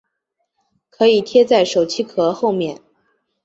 [0.89, 2.81] 可以贴在手机壳后面